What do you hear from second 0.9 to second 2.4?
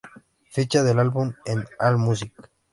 álbum en allmusic